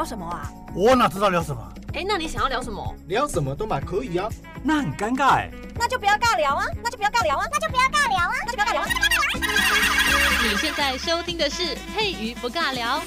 [0.00, 0.50] 聊什么啊？
[0.74, 1.62] 我哪知道聊什么？
[1.92, 2.96] 哎，那你想要聊什么？
[3.06, 4.30] 聊什么都蛮可以啊。
[4.62, 5.50] 那很尴尬哎。
[5.74, 6.64] 那就不要尬聊啊！
[6.82, 7.44] 那就不要尬聊啊！
[7.52, 8.32] 那就不要尬聊啊！
[8.46, 8.86] 那就不要尬聊啊！
[10.42, 13.02] 你现在收听的是佩瑜不尬聊。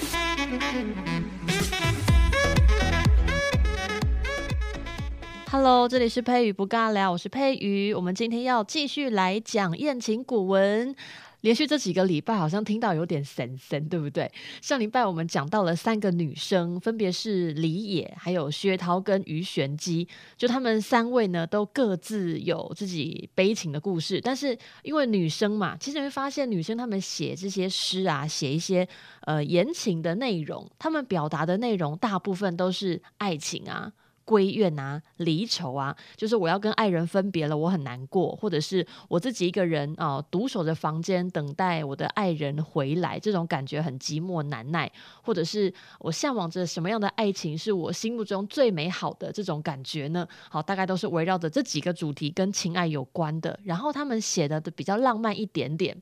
[5.49, 7.91] Hello，这里是佩瑜不尬聊，我是佩瑜。
[7.91, 10.95] 我们今天要继续来讲艳情古文。
[11.43, 14.31] 连续这几个礼拜，好像听到有点神神，对不对？
[14.61, 24.21] 上礼拜我们讲到了三个女生，分别是李野、还有薛涛跟于玄机，就他们三位呢，都各自有自己悲情的故事。
[24.21, 28.87] 但是因为女生嘛，其实你会发现，女生她们写这些诗啊，写一些
[29.23, 33.91] 呃言情的内容，她们表达的内容大部分都是爱情啊。
[34.25, 50.27] 归怨啊，离愁啊，就是我要跟爱人分别了，我很难过，或者是我自己一个人啊，独守着房间等待我的爱人回来，这种感觉很寂寞难耐，或者是我向往着什么样的爱情是我心目中最美好的这种感觉呢？
[50.49, 55.95] 好，大概都是围绕着这几个主题跟情爱有关的，然后他们写的比较浪漫一点点。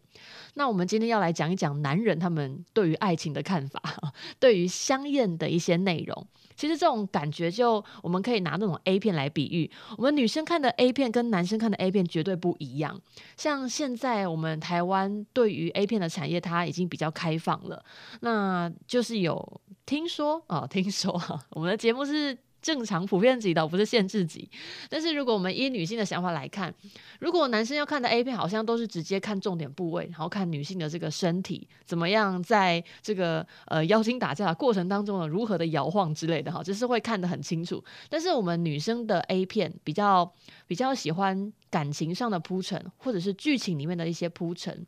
[0.54, 3.82] 那我们今天要来讲一讲男人他们对于爱情的看法，
[4.40, 6.28] 对于香艳的一些内容。
[6.62, 13.02] 其实这种感觉就我们可以拿那种 A 片来比喻，我们女生看的 A 片跟男生看的 A 片绝对不一样。
[13.36, 17.84] 像现在我们台湾对于 A 片的产业，它已经比较开放了，
[18.20, 22.38] 那就是有听说啊，听说哈，我们的节目是。
[22.62, 24.50] 正常普遍级的，不是限制级。
[24.90, 26.74] 但是如果我们以女性的想法来看，
[27.20, 37.84] 如果男生要看的 A 片，好像都是直接看重点部位，然后看女性的这个身体怎么样，在这个呃妖精打架的过程当中呢，如何的摇晃之类的哈，就是会看得很清楚。
[38.10, 40.32] 但是我们女生的 A 片比较
[40.68, 44.86] 比较喜欢感情上的铺陈，或者是剧情里面的一些铺陈。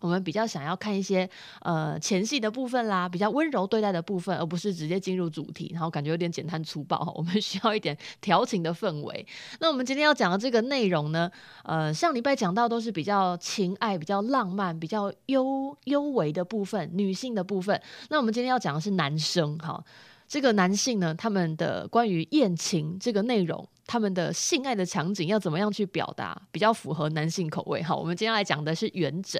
[0.00, 1.28] 我们比较想要看一些
[1.60, 7.12] 呃前戏的部分啦，比较温柔对待的部分，而不是直接进入主题，然后感觉有点简单粗暴。
[7.16, 9.26] 我们 需要一点调情的氛围。
[9.60, 11.30] 那我们今天要讲的这个内容呢，
[11.64, 17.80] 呃，上礼拜讲到都是比较情爱、比较浪漫、比较幽幽微的部分，女性的部分。
[18.08, 19.84] 那我们今天要讲的是男生哈。
[20.26, 27.82] 这个男性呢，他们的关于艳情这个内容，他们的性爱的场景要怎么样去表达，比较符合男性口味？
[27.82, 29.36] 好，我们今天来讲的是元稹。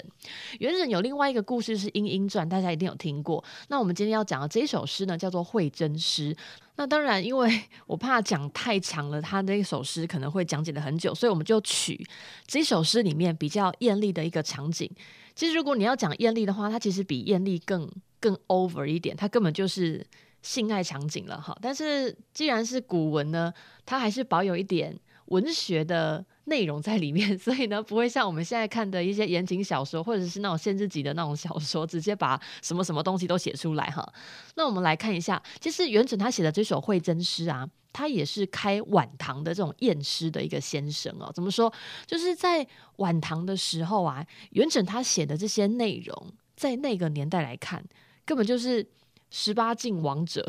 [0.58, 3.44] 元稹有另外一个故事是《莺莺传》，大家一定有听过。
[3.68, 6.34] 那我们今天要讲的这首诗呢，叫做《会真诗》。
[6.74, 12.04] 那当然，因为我怕讲太长了，他那一首诗可能会讲解的很久，所以我们就取
[12.44, 14.90] 这首诗里面比较艳丽的一个场景。
[15.36, 20.04] 其实，如果你要讲艳丽的话，它其实比艳丽更更 over 一点，它根本就是。
[20.42, 23.52] 性爱场景了哈，但是既然是古文呢，
[23.84, 34.12] 它还是保有一点文学的内容在里面， 所以呢，不会像我们现在看的一些言情小说，或者是那种限制级的那种小说，直接把什么什么东西都写出来哈。
[34.56, 41.30] 那我们来看一下，其实元稹他写的这首会真诗啊，他也是开晚唐的这种艳诗的一个先生哦。
[41.34, 41.72] 怎么说？
[42.06, 47.84] 就是在晚唐的时候啊，元稹他写的这些内容，在那个年代来看，
[48.24, 48.88] 根本就是。
[49.30, 50.44] 十八禁王者，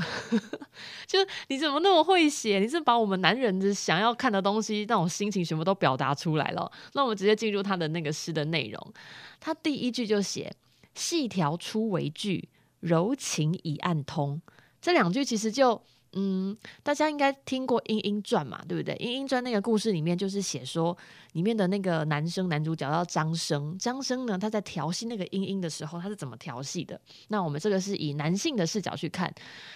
[1.08, 2.59] 就你怎么那么会写？
[2.59, 6.72] 你是把我们男人的想要看的东西，那种心情全部都表达出来了。
[6.94, 8.94] 那我们直接进入他的那个诗的内容。
[9.40, 10.52] 他第一句就写
[10.96, 12.50] “细条初为句，
[12.80, 14.41] 柔情以暗通”。
[14.81, 15.81] 这两句其实就。
[16.13, 18.94] 嗯，大家应该听过《莺莺传》嘛，对不对？
[18.99, 20.97] 《莺莺传》那个故事里面就是写说，
[21.33, 26.99] 里面的那个男生男主角叫张生，张生呢，他在调戏那个莺莺的时候，他是怎么调戏的？
[27.29, 29.33] 那我们这个是以男性的视角去看，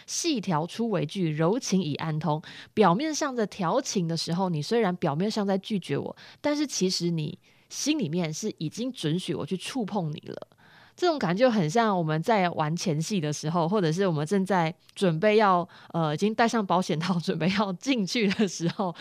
[0.08, 2.42] 细条初为句，柔情以暗通。
[2.74, 10.48] 表面上的调情的时候，你虽然表面上在拒绝我，但是其实你心里面是已经准许我去触碰你了。
[10.96, 18.96] 这种感觉就很像我们在玩前戏的时候，或者是我们正在准备要呃，已经戴上保险套 准备要进去的时候，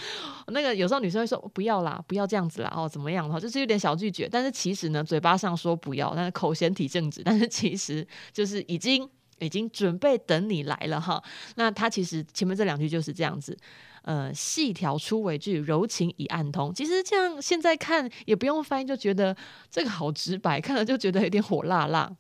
[0.49, 3.31] 那个有时候女生会说不要啦，不要这样子啦，哦，怎么样？
[3.31, 9.09] 哈，就是有点小拒绝，但是其实呢，嘴巴上说不要，但是口嫌体正直，但是其实就是已经
[9.39, 11.23] 已经准备等你来了哈。
[11.55, 13.57] 那他其实前面这两句就是这样子。
[14.05, 16.75] 呃，细条初为句，柔情已暗通。
[16.75, 19.35] 其实这样现在看也不用翻译，就觉得
[19.71, 22.15] 这个好直白，看了就觉得有点火辣辣。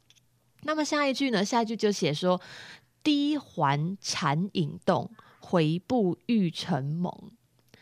[0.62, 1.44] 那么下一句呢？
[1.44, 2.40] 下一句就写说：
[3.02, 5.10] 低环缠影动，
[5.40, 7.12] 回步欲成盟。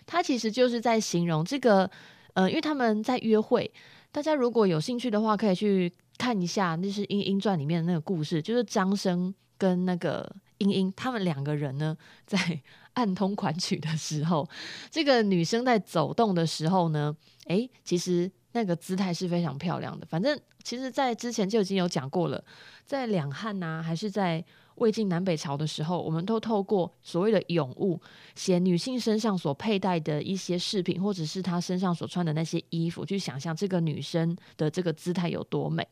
[0.05, 1.89] 他其实就是在形容这个，
[2.35, 3.73] 呃，因为他们在约会。
[4.11, 10.29] 大家如果有兴趣的话，可以去看一下，那是《莺莺传》里面的那个故事，就是张生跟那个
[10.59, 11.97] 莺莺他们两个人呢，
[12.27, 12.61] 在。
[12.95, 14.49] 暗通款曲的时候，
[14.91, 17.17] 这个女生在走动的时候呢，
[17.47, 20.07] 诶，其实那个姿态是非常漂亮的。
[20.07, 22.45] 反正，其实，在之前就已经有讲过了，
[22.85, 24.45] 在两汉呐、啊，还是在
[24.77, 28.01] 魏晋南北朝的时候，我们都透过所谓的咏物，
[28.35, 35.87] 写女性身上所佩戴的一些饰品，或者是她身上所穿的那些衣服，去想象这个女生的这个姿态有多美。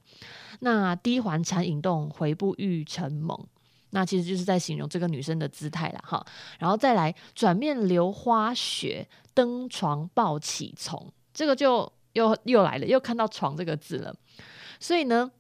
[0.60, 3.38] 那低环缠引动，回步欲成猛，
[3.90, 6.24] 那其实就是在形容这个女生的姿态了哈。
[6.58, 14.14] 然后再来转面流花雪，登床抱起从，这个就又又来了，又看到床这个字了。
[14.78, 15.30] 所以呢。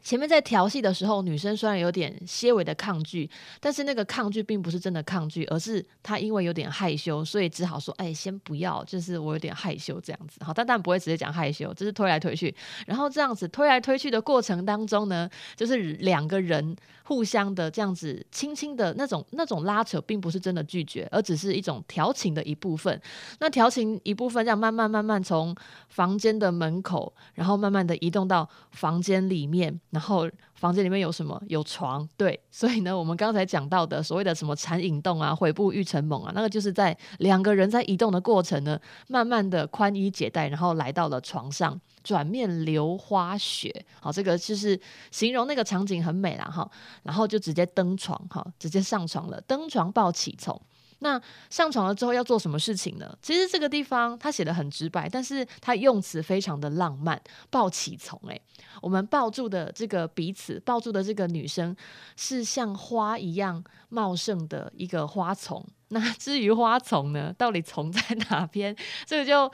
[0.00, 3.30] 前面在调戏的时候，女生虽然有点些微的抗拒，
[3.60, 12.52] 但是那个抗拒并不是真的抗拒，而是她因为有点害羞，所以只好说：“哎，先不要，就是我有点害羞这样子。”好，但但不会直接讲害羞，就是推来推去，
[12.84, 16.74] 然后这样子推来推去的过程当中呢，就是两个人
[17.04, 23.00] 互相的这样子轻轻的那种那种拉扯，并不是真的拒绝，而只是一种调情的一部分。
[23.38, 25.54] 那调情一部分这样慢慢慢慢从
[25.88, 29.80] 房间的门口，然后慢慢的移动到房间里面。
[29.92, 31.38] 然后房间里面有什么？
[31.48, 44.80] 有床，对，所以呢，我们刚才讲到的所谓的什么缠引动啊、悔步欲成猛啊，那个就是在两个人在移动的过程呢，慢慢的宽衣解带，然后来到了床上，转面流花雪，好，这个就是
[45.10, 46.66] 形容那个场景很美啦，哈，
[47.02, 50.58] 然后就直接登床，哈，直接上床了，登床抱起从。
[51.02, 51.20] 那
[51.50, 53.18] 上床了之后要做什么事情呢？
[53.20, 57.20] 其实这个地方他写的很直白，但是他用词非常的浪漫。
[57.50, 58.40] 抱起从，诶，
[58.80, 61.76] 我们抱住的这个彼此，抱住的这个女生
[62.16, 65.64] 是像花一样茂盛的一个花丛。
[65.88, 68.00] 那至于花丛呢，到底丛在
[68.30, 68.74] 哪边？
[69.04, 69.52] 这个就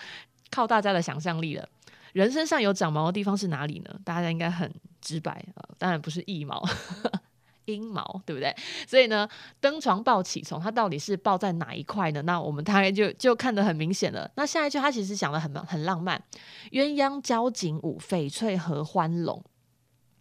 [0.51, 1.67] 靠大家的想象力了。
[2.13, 3.99] 人身上有长毛的地方是哪里呢？
[4.05, 6.63] 大家应该很直白啊，当然不是腋毛。
[7.69, 8.55] 阴毛对不对？
[8.87, 9.29] 所以呢，
[9.61, 12.23] 登床抱起从，它到底是抱在哪一块呢？
[12.23, 14.31] 那我们大概就就看得很明显了。
[14.37, 16.23] 那下一句，它其实讲得很很浪漫，
[16.73, 19.43] 鸳鸯交颈舞，翡翠合欢笼。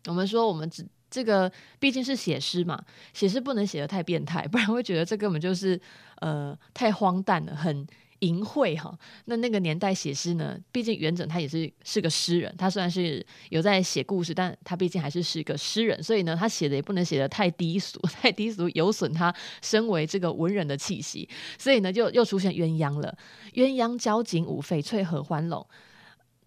[0.07, 2.83] 我们说，我们只这个毕竟是写诗嘛，
[3.13, 5.79] 写诗不能写得太变态，不然会觉得这根本就是
[6.17, 7.87] 呃太荒诞了，很。
[8.19, 21.27] 淫秽哈，那那个年代写诗呢，毕竟元稹他也是是个诗人，他虽然是有在写故事，但他毕竟还是是个诗人，所以呢，他写的也不能写的太低俗， 太低俗有损他身为这个文人的气息，
[21.59, 23.15] 所以呢，就又出现鸳鸯了，
[23.53, 25.65] 鸳鸯交颈舞，翡翠合欢笼。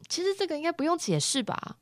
[0.09, 1.77] 其实这个应该不用解释吧？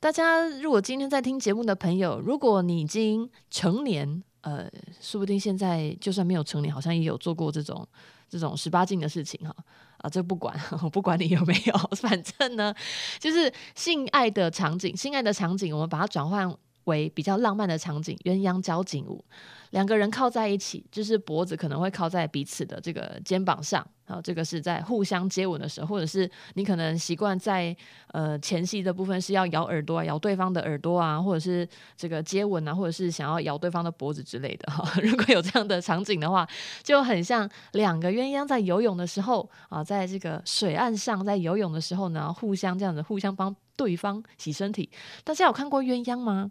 [0.00, 4.70] 大家如果今天在听节目的朋友，如果你已经成年，呃，
[5.00, 7.86] 说不定现在就算没有成年，好像也有做过这种。
[8.30, 9.54] 这种十八禁的事情哈
[9.98, 12.72] 啊，这不管，我不管你有没有， 反正呢，
[13.18, 16.48] 就是性爱的场景，性爱的场景，我们把它转换
[16.90, 19.24] 为比较浪漫的场景，鸳鸯交颈舞。
[19.70, 27.74] 两个人靠在一起，就是脖子可能会靠在彼此的这个肩膀上，啊，这个是在互相接吻的时候，或者是你可能习惯在
[28.08, 34.82] 呃前戏的部分是要咬耳朵啊，咬对方的耳朵啊，或者是这个接吻啊，或者是想要咬对方的脖子之类的哈。
[35.00, 36.44] 如果有这样的场景的话，
[36.82, 44.90] 就很像两个鸳鸯在游泳的时候啊，在这个水岸上在游泳的时候呢，互相这样子互相帮对方洗身体。
[45.22, 46.50] 大家有看过鸳鸯吗？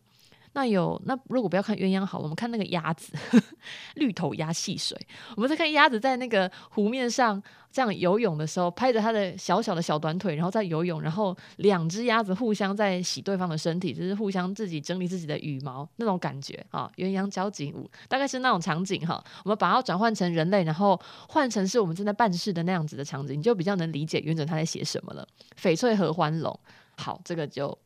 [0.53, 3.13] 那有那如果不要看鸳鸯好了，我们看那个鸭子，
[3.95, 4.97] 绿头鸭戏水。
[5.35, 7.41] 我们在看鸭子在那个湖面上
[7.71, 16.91] 这样游泳的时候，拍着它的小小的小短腿，然后在游泳，然后两只鸭子互相在洗对方的身体，就是互相自己整理自己的羽毛那种感觉啊。
[16.97, 19.23] 鸳鸯交颈舞大概是那种场景哈。
[19.43, 25.27] 我们把它转换成人类，然后换成是我们正在办事的那样子的场景，你就比较能理解元稹他在写什么了。
[25.61, 26.59] 翡翠合欢笼，
[26.97, 27.77] 好，这个就。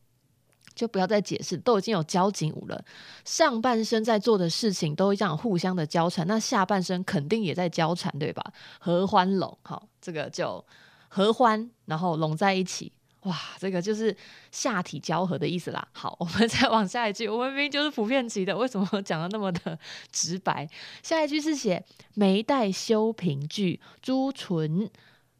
[0.74, 2.84] 就不要再解释，都已经有交颈舞了。
[3.24, 8.52] 上半身在做的事情都这样互相的交缠，那下半身肯定也在交缠，对吧？
[8.80, 10.64] 合欢拢，好，这个就
[11.08, 14.16] 合欢，然后拢在一起，哇，这个就是
[14.50, 15.86] 下体交合的意思啦。
[15.92, 19.78] 好，我们 再往下一句，我们明明就是普遍级的，为什么讲的那么的
[20.10, 20.68] 直白？
[21.02, 24.90] 下一句是写眉黛修凭据，朱唇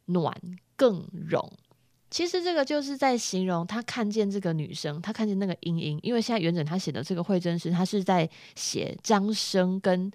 [0.05, 0.35] 暖
[0.75, 1.51] 更融。
[2.11, 5.99] 其实这个就是在形容他看见这个女生，他看见那个莺莺。
[6.01, 10.11] 因为现在元稹他写的这个惠真诗，他是在写张生跟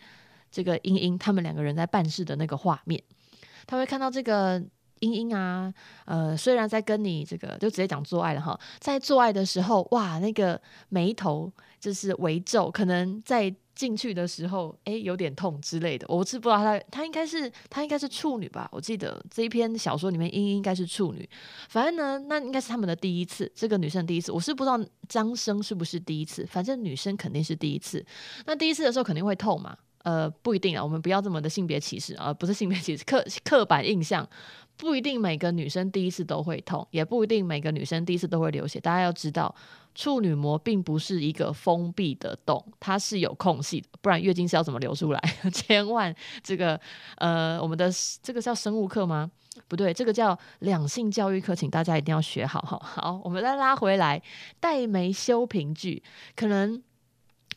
[0.50, 3.02] 这个莺莺他们两个人在办事的那个画面。
[3.66, 4.62] 他会看到这个
[5.00, 5.72] 莺莺啊，
[6.06, 13.52] 呃，虽然在跟你这个就直接讲做爱了哈，在做爱的时候，哇，那个眉头就是微皱，可能在。
[13.72, 16.04] 进去的时候，哎，有点痛之类的。
[16.06, 18.68] 我是不知道他，他应该是他应该是处女吧？
[18.70, 21.26] 我记得这一篇小说里面，英应该是处女。
[21.70, 24.30] 反正呢，那应该是他们的第一次，这个女生第一次。
[24.32, 28.04] 我是不知道张生是不是第一次，反正女生肯定是第一次。
[28.44, 34.28] 那第一次的时候肯定会痛嘛，呃，不一定啊，我们不要这么的性别歧视啊，不是性别歧视，刻刻板印象，
[34.76, 38.80] 不一定每个女生第一次都会痛，也不一定每个女生第一次都会流血。
[38.80, 39.54] 大家要知道。
[39.92, 45.20] 处女膜并不是一个封闭的洞，它是有空隙的，不然月经是要怎么流出来？
[45.52, 46.14] 千万
[46.44, 46.80] 这个
[47.16, 47.90] 呃，我们的
[48.22, 49.28] 这个叫生物课吗？
[49.66, 52.78] 不对，这个叫两性教育课，请大家一定要学好哈。
[52.86, 54.22] 好，我们再拉回来，
[54.60, 56.00] 黛眉修平句，
[56.36, 56.80] 可能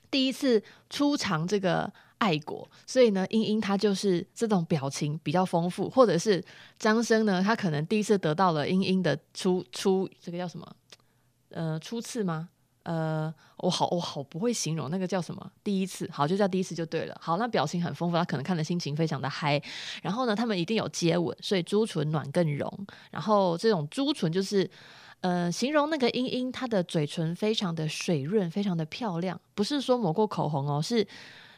[0.09, 1.93] 第一次出场这个
[2.24, 6.42] 爱国，所以呢，英英她就是这种表情比较丰富，或者是
[6.80, 10.65] 张生呢，他可能第一次得到了英英的初初，这个叫什么？
[11.50, 12.48] 呃，初次吗？
[12.84, 17.18] 呃，我好，我好不会形容那个叫什么第一次，好，就叫第一次就对了。
[17.22, 19.62] 好，那表情很丰富，他可能看的心情非常的嗨。
[20.01, 22.70] 然后呢，他们一定有接吻，所以朱唇暖更融。
[23.12, 24.70] 然后这种朱唇就是，
[25.22, 29.39] 呃，形容那个英英她的嘴唇非常的水润，非常的漂亮。
[29.56, 31.08] 不是说抹过口红哦，是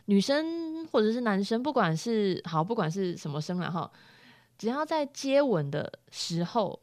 [0.05, 3.91] 女生或者是男生，不管是好，不管是什么生了哈，
[4.57, 6.79] 只要在接吻的时候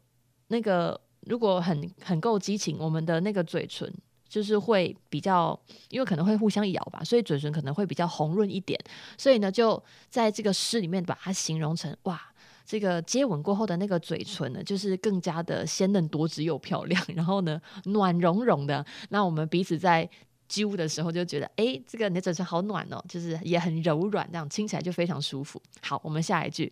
[0.47, 0.99] 那个。
[1.25, 3.89] 如果很很够激情，我们的那个嘴唇
[4.27, 8.77] 就是会比较，因为可能会互相咬吧，所以嘴唇可能会比较红润一点。
[9.17, 12.21] 所以呢，就在这个诗里面把它形容成哇，
[12.65, 18.85] 这个接吻过后的那个嘴唇呢，就是更加的鲜嫩多汁又漂亮，然后呢，暖融融的。
[19.07, 20.09] 那我们彼此在
[20.53, 25.61] 揪的时候就觉得，哎，这个你的嘴唇好暖哦，就是也很柔软，这样亲起来就非常舒服。
[25.81, 26.71] 好，我们下一句，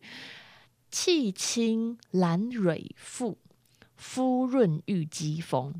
[0.91, 3.35] 气清兰蕊馥。
[4.03, 5.79] 肤润玉肌丰，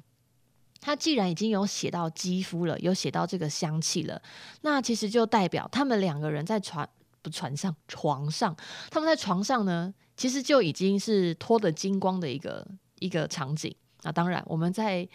[0.80, 4.22] 他既然已经有写到肌肤了，有写到这个香气了，
[4.62, 6.88] 那其实就代表他们两个人在船
[7.24, 8.56] 不船上床上，
[8.92, 12.68] 他们在床上呢，其实就已经是脱得精光的一个
[13.00, 13.76] 一个场景。
[14.04, 15.10] 那当然，我们在。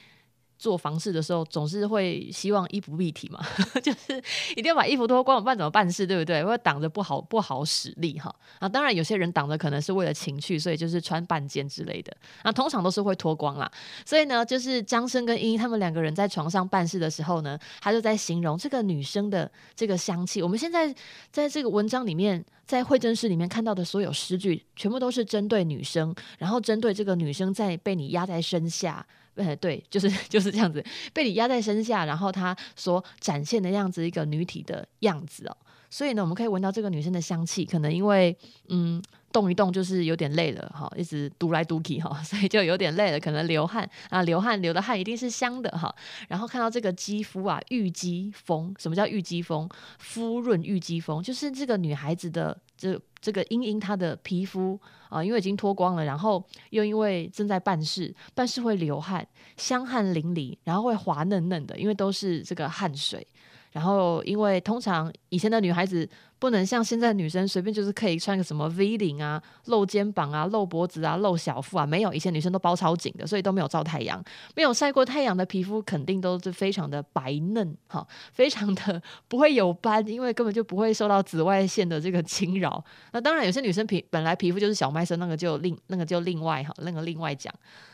[0.58, 3.40] 做房事的时候，总是会希望衣不蔽体嘛，
[3.82, 4.22] 就是
[4.56, 6.42] 一定要把衣服脱光，不然怎么办事，对不对？
[6.42, 8.34] 会挡着不好不好使力哈。
[8.58, 12.16] 啊，当然有些人挡着可能是为了情趣，所以就是穿半肩之类的。
[12.42, 13.70] 那通常都是会脱光啦。
[14.04, 20.42] 所以呢，就是张生跟英英他们两个人在床上办事的时候呢，他就在形容这个女生的这个香气。
[20.42, 20.94] 我们现在
[21.30, 29.06] 在这个文章里面，在会政室里面看到的所有诗句，全部都是针对女生，然后针对这个女生在被你压在身下。
[29.36, 35.56] 呃，对，就是 就是这样子，被你压在身下，然后她所展现的样子，一个女体的样子哦。
[35.88, 38.36] 所以呢，我们可以闻到这个女生的香气，可能因为
[38.68, 39.00] 嗯
[39.32, 45.94] 动一动就是有点累了哈，一直嘟来嘟去哈， 所以就有点累了，可能流汗啊，流汗流的汗一定是香的哈。
[46.28, 49.68] 然后看到这个肌肤啊，玉肌风，什么叫玉肌风？
[49.98, 53.00] 肤润玉肌风，就是这个女孩子的这。
[53.18, 54.78] 这个茵茵她的皮肤
[55.08, 56.40] 啊，因为已经脱光了，然后
[56.70, 63.26] 又因为正在办事，办事会流汗，香汗淋漓，然后会滑嫩嫩的，因为都是这个汗水。
[63.72, 66.08] 然后因为通常以前的女孩子。
[66.38, 74.22] 不能像现在女生随便就是可以穿个什么 V 领啊，露肩膀啊，露脖子啊，露小腹啊，没有，以前女生都包超紧的，所以都没有照太阳，
[74.54, 82.84] 没有晒过太阳的皮肤肯定都是非常的白嫩哈，非常的不会有斑，因为根本就不会受到紫外线的这个侵扰。
[83.12, 87.52] 那当然有些女生皮本来皮肤就是小麦色，那个就另那个就另外哈，那个另外讲。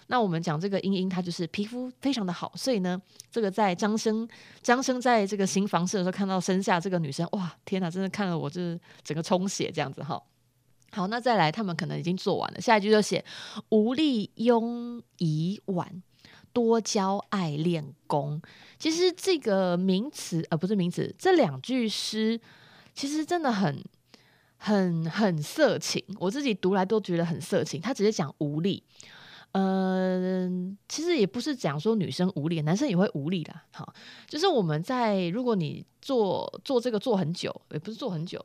[0.08, 4.28] 那我们讲这个英英，她就是皮肤非常的好，所以呢，这个在张生
[4.61, 10.21] 张生在这个行房事的时候看到身下这个女生，哇，天哪，真的看了我就是整个充血这样子哈。
[10.91, 13.25] 好，那再来，他们可能已经做完了，下一句就写
[13.71, 16.03] 无力慵已晚，
[16.53, 18.43] 多教爱练功。
[18.79, 22.39] 其实这个名词呃不是名词，这两句诗
[22.93, 23.83] 其实真的很
[24.59, 27.81] 很很色情，我自己读来都觉得很色情。
[27.81, 28.83] 他直接讲无力。
[29.52, 33.54] 嗯、其实也不是讲说女生无力，男生也会无力的。
[33.73, 33.92] 好，
[34.26, 38.42] 就是我们在如果你做做这个做很久，也不是做很久，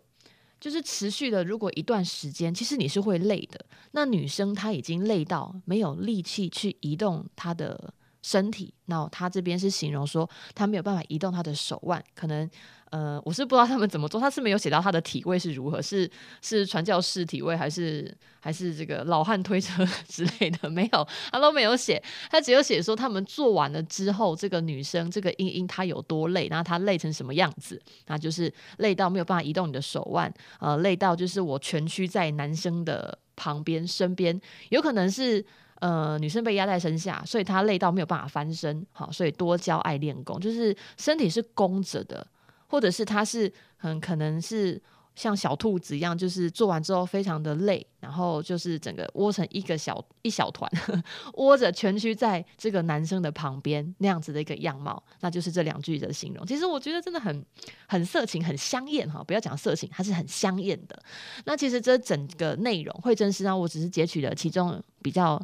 [0.60, 3.66] 就是持续的，如果一段时间，其实你是会累的。
[3.92, 12.50] 那女生她已经累到没有力气去移动她的身体，那他这边是形容说他没有办法移动他的手腕，可能。
[12.90, 16.10] 呃，我是不知道他们怎么做，他是没有写到他的体位是如何，是
[16.42, 18.10] 是传教士体位，还是
[18.40, 35.46] 还是这个老汉推车 之类的，没有，他都没有写，他只有写说他们做完了之后，这个女生这个英英她有多累，然后她累成什么样子，那就是累到没有办法移动你的手腕，呃，累到就是我蜷曲在男生的旁边身边，有可能是
[35.80, 42.26] 呃女生被压在身下，所以她累到没有办法翻身，好，所以多教爱练功，就是身体是弓着的。
[42.70, 44.82] 或者是她是很可能是
[45.18, 50.72] 像小兔子一样，就是做完之后非常的累，然后就是整个窝成一个小一小团，
[51.34, 56.46] 窝着蜷曲在这个男生的旁边那样子的一个样貌，那就是这两句的形容。
[56.46, 57.44] 其实我觉得真的很
[57.88, 59.24] 很色情，很香艳哈！
[59.24, 61.02] 不要讲色情，它是很香艳的。
[61.46, 65.42] 那其实这整个内容，惠贞师啊，我只是截取了其中比较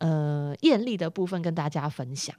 [0.00, 2.36] 呃艳丽的部分跟大家分享。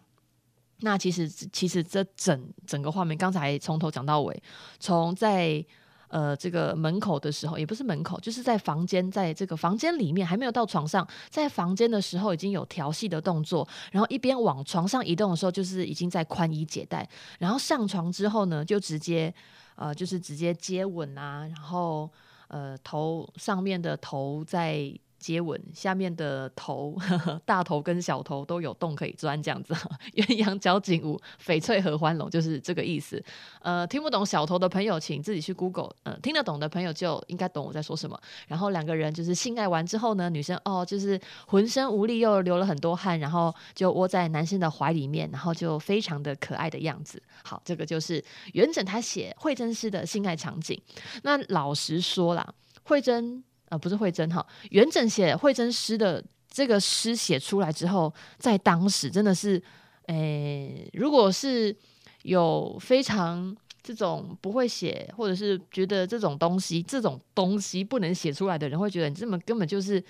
[0.82, 4.44] 那其实其实这整整个画面，刚才从头讲到尾，
[4.80, 5.66] 从在。
[6.10, 17.08] 呃，这个门口的时候，也不是门口，就是在房间，在这个房间里面还没有到床上，在房间的时候已经有调戏的动作，然后一边往床上移动的时候，就是已经在宽衣解带，
[17.40, 19.34] 然后上床之后呢，就直接
[19.76, 22.10] 呃，就是直接接吻啊，然后
[22.50, 24.94] 呃，头上面的头在。
[25.20, 29.74] 接吻，下面的头呵呵， 大头跟小头都有洞可以钻，这样子。
[30.16, 33.22] 鸳鸯交颈舞，翡翠合欢龙，就是这个意思。
[33.62, 35.94] 呃，听不懂小头的朋友，请自己去 Google。
[36.04, 38.20] 呃，听得懂的朋友就应该懂我在说什么。
[38.48, 47.22] 然后两个人就是性爱完之后呢，女生哦，就是浑身无力又流了很多汗，然后就窝在男生的怀里面，然后就非常的可爱的样子。
[47.44, 48.24] 好，这个就是
[48.54, 50.82] 元稹他写惠贞诗的性爱场景。
[51.24, 53.44] 那老实说啦，惠贞。
[53.70, 59.62] 啊、不是惠贞哈，元稹写惠贞诗的这个诗写出来之后，在当时真的是，
[60.08, 61.76] 诶、如果是
[62.24, 70.04] 有非常这种不会写，或者是觉得这种东西这种东西不能写出来的人，会觉得你这么根本就是。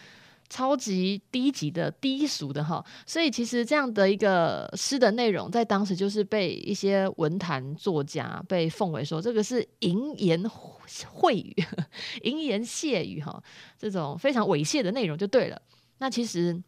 [0.49, 10.43] 超级低级的低俗的哈，所以其实这样的一个诗的内容，在当时就是被一些文坛作家被奉为说这个是淫言
[11.13, 11.55] 秽语、
[12.23, 13.41] 淫言亵语哈，
[13.77, 15.61] 这种非常猥亵的内容就对了。
[15.99, 16.59] 那其实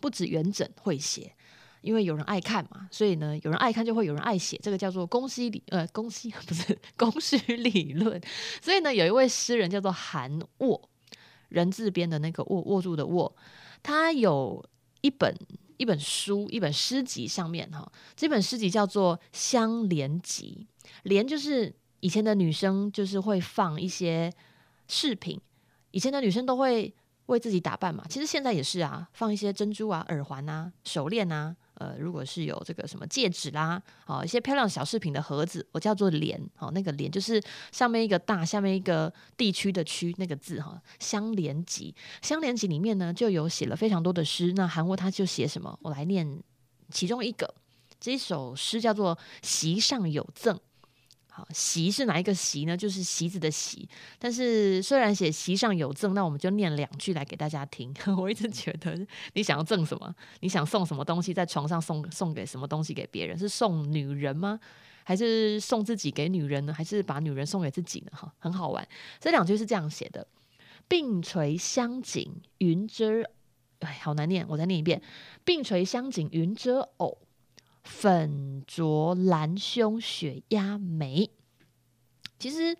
[0.00, 1.34] 不止元稹会写，
[1.80, 8.20] 因为有人爱看嘛，所以呢，有人爱看就会有人爱写，这个叫做供需理呃供需 不是供需理论。
[8.62, 10.89] 所以呢，有一位诗人叫做韩沃。
[11.50, 13.36] 人字边的那个握握住的握，
[13.82, 14.64] 他有
[15.02, 15.32] 一本
[15.76, 20.66] 一本书，一本诗集，上面哈，这本诗集叫做《相连集》，
[21.04, 24.32] 连就是以前的女生就是会放一些
[24.88, 25.40] 饰品，
[25.90, 26.94] 以前的女生都会
[27.26, 31.56] 为自己打扮嘛，其实现在也是啊，放一些珍珠啊、耳环啊、手链啊。
[31.80, 40.78] 呃，如果是有这个什么戒指啦，啊，一些漂亮小饰品的盒子，我叫做莲，哦，那个莲就是上面一个大，下面一个地区的区那个字哈。
[40.98, 44.52] 相连集，相连集里面呢就有写了非常多的诗。
[44.54, 45.78] 那韩国他就写什么？
[45.80, 46.38] 我来念
[46.90, 47.54] 其中一个，
[47.98, 50.54] 这一首诗叫做《席上有赠》。
[51.50, 52.76] 席是哪一个席呢？
[52.76, 53.88] 就是席子的席。
[54.18, 57.94] 但是虽然写席上有赠，那我们就念两句来给大家听。
[58.16, 58.98] 我一直觉得，
[59.34, 60.14] 你想要赠什么？
[60.40, 61.34] 你想送什么东西？
[61.34, 63.38] 在床上送送给什么东西给别人？
[63.38, 64.58] 是送女人吗？
[65.02, 66.72] 还是送自己给女人呢？
[66.72, 68.12] 还是把女人送给自己呢？
[68.14, 68.86] 哈，很好玩。
[69.18, 70.26] 这两句是这样写的：
[70.86, 73.22] 并垂香颈云遮，
[73.80, 75.02] 哎，好难念，我再念一遍：
[75.44, 77.18] 并垂香颈云遮偶。
[77.90, 81.28] 粉濯兰胸雪压眉，
[82.38, 82.74] 其实，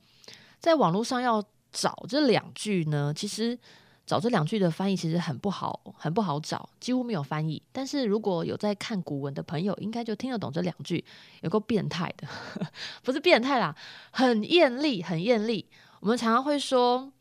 [0.61, 3.59] 在网络上要找这两句呢，其实
[4.07, 7.61] 找这两句的翻译其实很不好，很不好找，几乎没有翻译。
[7.73, 11.05] 但是如果有在看古文的朋友，应该就听得懂这两句，
[11.43, 12.27] 有够变态的，
[13.03, 13.77] 不是变态啦，
[14.13, 15.69] 很艳丽，很艳丽。
[16.01, 17.13] 我们常常会说，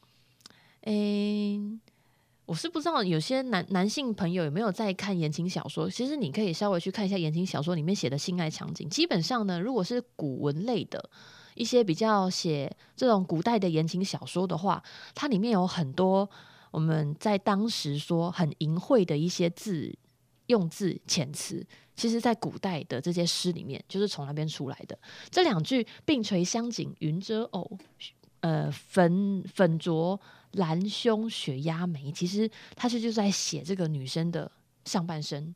[0.84, 1.82] 嗯、
[2.50, 8.90] 我是不知道有些男男性朋友有没有在看言情小说，其实你可以稍微去看一下言情小说里面写的性爱场景。
[8.90, 11.12] 基本上呢，如果是古文类的
[11.54, 14.84] 一些比较写这种古代的言情小说的话，
[15.14, 16.28] 它里面有很多
[16.72, 19.96] 我们在当时说很淫秽的一些字
[20.48, 21.64] 用字遣词，
[21.96, 24.98] 其实在古代的这些诗里面就是从那边出来的。
[25.30, 27.78] 这两句“并垂香颈云遮偶”，
[28.42, 30.20] 呃，粉粉浊。
[30.54, 34.52] 蓝胸雪压眉，其实他是就在写这个女生的
[34.86, 35.54] 上半身。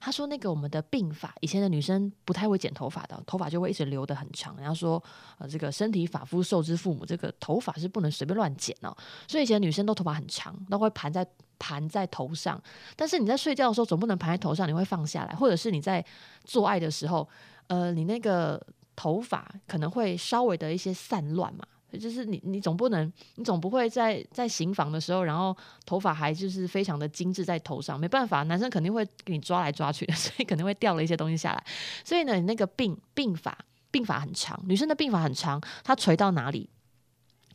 [0.00, 4.56] 他说：“那个我们的鬓发，以前的女生不太会剪头发的，头发就会一直留得很长。
[4.56, 5.02] 然后说，
[5.38, 8.96] 呃，这个身体发肤受之父母，这个头发是不能随便乱剪哦。
[9.26, 11.26] 所以以前女生都头发很长，都会盘在
[11.58, 12.62] 盘在头上。
[12.94, 16.04] 但是你在睡觉的时候，总不能盘在头上，你会放下来，或者是你在
[16.44, 17.28] 做爱的时候，
[17.66, 18.64] 呃，你那个
[18.94, 31.64] 头发可能会稍微的一些散乱嘛。”就是你，你总不能，你总不会在在行房的时候，然后头发还就是非常的精致在头上，没办法，男生肯定会给你抓来抓去的， 所以肯定会掉了一些东西下来。
[32.04, 33.56] 所以呢，你那个鬓鬓发
[33.90, 36.68] 鬓发很长，女生的鬓发很长，它垂到哪里？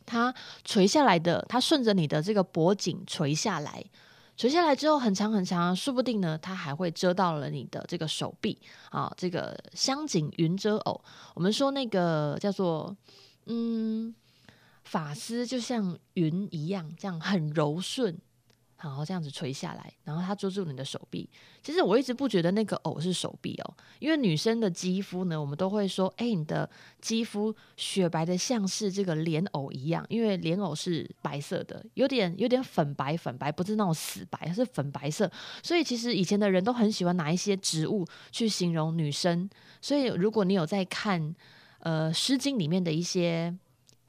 [0.04, 3.84] 它垂下来的，它顺着你的这个脖颈垂下来，
[4.36, 8.58] 垂下来之后很长很长，说不定呢，它还会遮到了你的这个手臂
[8.90, 9.10] 啊。
[9.16, 11.00] 这个香颈云遮偶，
[11.34, 12.94] 我们说那个叫做
[13.46, 14.12] 嗯。
[14.84, 18.16] 发丝就像云一样，这样很柔顺。
[18.82, 21.26] 然后这样子垂下来，然后它遮住你的手臂。
[21.62, 26.68] 其实我一直不觉得那个藕是手臂哦，因为女生的肌肤呢，我们都会说，哎，你的
[27.00, 35.30] 肌肤雪白的像是这个莲藕一样，因为莲藕是白色的，有点有点粉白粉白，不是那种死白，是粉白色。
[35.62, 39.48] 所以其实以前的人都很喜欢拿一些植物去形容女生。
[39.80, 41.34] 所以如果你有在看
[41.78, 43.56] 呃《诗经》里面的一些。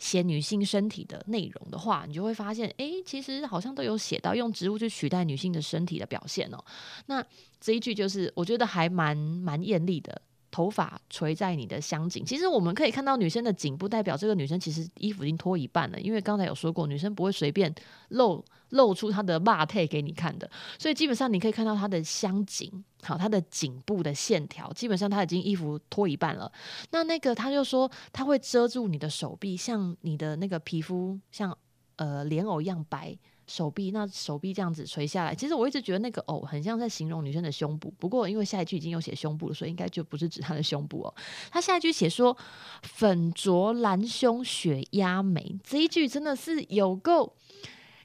[0.06, 6.64] 写女性身体的内容的话，你就会发现，哎，其实好像都有写到用植物去取代女性的身体的表现哦。
[7.08, 7.26] 那
[7.60, 10.22] 这一句就是我觉得还蛮蛮艳丽的。
[10.52, 16.00] 头发垂在你的香颈，其实我们可以看到女生的颈部，代表这个女生其实衣服已经脱一半了。
[16.00, 17.74] 因为刚才有说过，女生不会随便
[18.08, 26.52] 露露出他的袜腿给你看的，所以基本上你可以看到他的香颈，好，他的颈部的线条，基本上他已经衣服脱一半了。
[26.92, 31.58] 那那个他就说，他会遮住你的手臂，像你的那个皮肤像
[31.98, 33.18] 呃莲藕一样白。
[33.48, 37.94] 手臂，那手臂这样子垂下来，其实我一直觉得那个藕很像在形容女生的胸部。
[38.00, 41.14] 不过因为下一句已经有写胸部了，所以应该就不是指她的胸部哦。
[41.52, 42.36] 他下一句写说
[42.82, 47.36] “粉濯兰胸雪压眉”，这一句真的是有够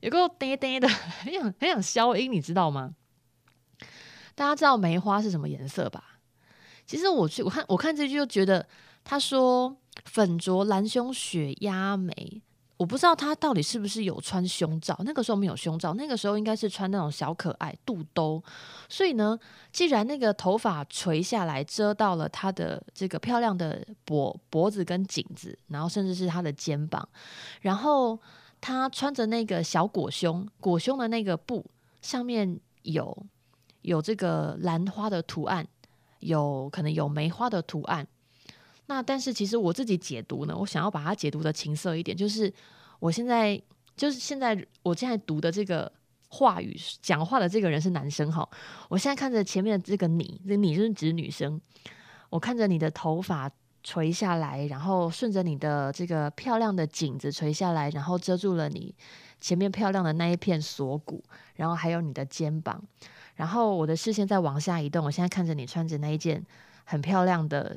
[0.00, 0.88] 有个呆呆的，
[1.22, 2.94] 很想很想消音，你知道吗？
[4.34, 6.20] 大家知道梅花是什么颜色吧？
[6.86, 8.66] 其实我去我看我看这句就觉得
[9.04, 12.42] 他说“粉着蓝胸雪压眉”。
[12.78, 18.42] 我不知道他到底是不是有穿胸罩，那个时候没有胸罩，那个时候应该是穿那种小可爱肚兜。
[18.88, 19.38] 所以呢，
[19.70, 27.06] 既然那个头发垂下来遮到了他的这个漂亮的脖脖子跟颈子，然后甚至是他的肩膀，
[27.60, 28.18] 然后
[28.60, 31.64] 他穿着那个小裹胸，裹胸的那个布
[32.02, 33.26] 上面有
[33.82, 35.66] 有这个兰花的图案，
[36.18, 38.06] 有可能有梅花的图案。
[38.86, 42.52] 那但是其实我自己解读呢，我想要把它解读的情色一点，就是
[42.98, 43.60] 我现在
[43.96, 45.90] 就是现在我现在读的这个
[46.28, 48.48] 话语讲话的这个人是男生哈，
[48.88, 51.60] 我现在看着前面的这个你，这你就是指女生，
[52.30, 53.50] 我看着你的头发
[53.82, 58.94] 垂下来，然后顺着你的这个漂亮的颈子垂下来，然后遮住了你
[59.40, 61.22] 前面漂亮的那一片锁骨，
[61.56, 62.82] 然后还有你的肩膀，
[63.36, 66.44] 然后我的视线再往下移动，我现在看着你穿着那一件
[66.84, 67.76] 很漂亮的。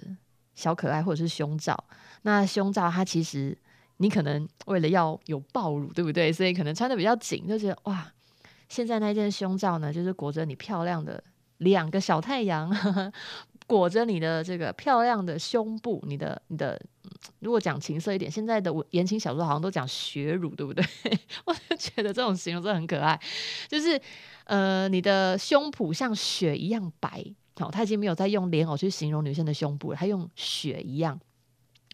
[0.55, 1.75] 小可爱或者是胸罩，
[2.21, 3.57] 那胸罩它其实
[3.97, 6.31] 你可能为了要有暴乳，对不对？
[6.31, 8.13] 所以可能穿得比较紧，就觉得哇，
[8.69, 11.23] 现在那件胸罩呢，就是裹着你漂亮的
[11.57, 12.69] 两个小太阳，
[13.73, 16.79] 裹着你的这个漂亮的胸部，你的你的，
[17.39, 20.85] 如果讲情色一点，现在的言情小说好像都讲雪乳，对不对？
[21.45, 23.19] 我就觉得这种形容真的很可爱，
[23.67, 23.99] 就是
[24.43, 27.25] 呃，你的胸脯像雪一样白。
[27.55, 31.19] 好，他已经没有再用莲藕去形容女生的胸部了，他用雪一样，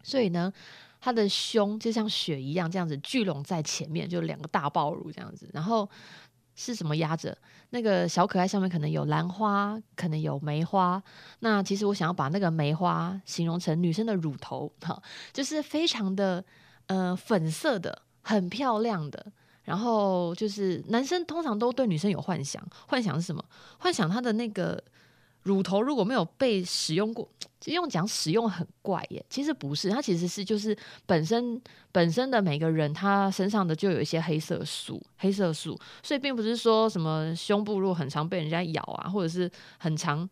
[0.03, 0.51] 所以呢，
[0.99, 5.49] 他的胸就像雪一样这样子聚拢在前面，就两个大爆乳这样子。
[5.53, 5.89] 然后
[6.61, 7.35] 是什么压着
[7.69, 11.01] 那个小可爱上面可能有兰花，可能有梅花。
[11.39, 16.43] 那其实我想要把那个梅花形容成女生的乳头，哈，就是非常的
[16.87, 19.25] 呃粉色的，很漂亮的。
[19.63, 23.41] 然后就是男生通常都对女生有幻想，幻想是什么？
[23.77, 24.83] 幻想他的那个。
[25.43, 27.27] 乳头如果没有被使用过，
[27.59, 29.25] 其 实用讲使用很怪耶。
[29.29, 40.29] 其实不是，它其实是就是本身本身的每个人他身上的就有一些黑色素，黑色素，所以并不是说什么胸部如果很常被人家咬啊，或者是很常。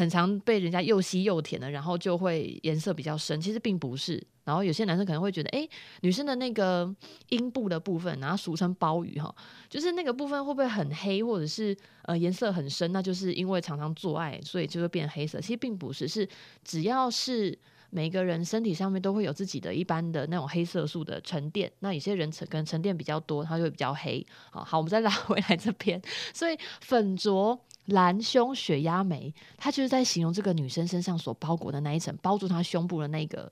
[0.00, 3.38] 很常被人家又吸又舔的，然后就会颜色比较深。
[3.38, 4.26] 其实并不是。
[4.44, 5.68] 然后有些男生可能会觉得，哎，
[6.00, 6.90] 女生的那个
[7.28, 9.32] 阴部的部分，然后俗称鲍鱼哈，
[9.68, 12.90] 就是那个部分会不会很黑，或者是呃颜色很深？
[12.92, 15.38] 那就是因为常常做爱，所以就会变黑色。
[15.38, 16.26] 其实并不是，是
[16.64, 17.56] 只要是
[17.90, 21.70] 每个人身体上面都会有自己的一般的那种黑色素的沉淀。
[21.80, 24.26] 那有些人沉可能沉淀比较多，它就会比较黑。
[24.50, 26.00] 好，好，我们再拉回来这边。
[26.32, 27.60] 所以粉浊。
[27.90, 33.50] 蓝胸雪压眉，它就是在形容这个女生身上所包裹的那一层，包住她胸部的那个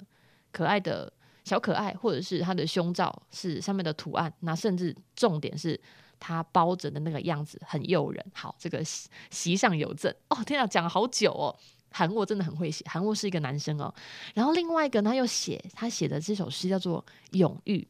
[0.51, 1.13] 可爱的
[1.45, 4.33] 小可爱，或者是她的胸罩是上面的图案。
[4.41, 5.79] 那甚至重点是
[6.19, 8.25] 她包着的那个样子很诱人。
[8.33, 8.83] 好，这个
[9.31, 11.55] 席上有赠哦，天啊，讲了好久哦。
[11.91, 13.93] 韩沃真的很会写，韩沃是一个男生哦。
[14.35, 17.03] 然后另外一个他又写，他写的这首诗叫做
[17.39, 17.89] 《永浴》，